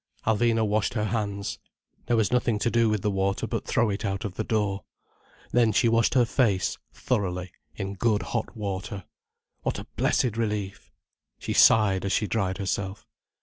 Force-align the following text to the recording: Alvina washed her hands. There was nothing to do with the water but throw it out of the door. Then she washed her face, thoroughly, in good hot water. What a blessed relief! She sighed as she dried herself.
Alvina 0.25 0.65
washed 0.65 0.95
her 0.95 1.03
hands. 1.03 1.59
There 2.07 2.17
was 2.17 2.31
nothing 2.31 2.57
to 2.57 2.71
do 2.71 2.89
with 2.89 3.01
the 3.03 3.11
water 3.11 3.45
but 3.45 3.67
throw 3.67 3.91
it 3.91 4.03
out 4.03 4.25
of 4.25 4.33
the 4.33 4.43
door. 4.43 4.83
Then 5.51 5.71
she 5.71 5.87
washed 5.87 6.15
her 6.15 6.25
face, 6.25 6.79
thoroughly, 6.91 7.51
in 7.75 7.93
good 7.93 8.23
hot 8.23 8.57
water. 8.57 9.03
What 9.61 9.77
a 9.77 9.85
blessed 9.97 10.37
relief! 10.37 10.91
She 11.37 11.53
sighed 11.53 12.03
as 12.03 12.13
she 12.13 12.25
dried 12.25 12.57
herself. 12.57 13.05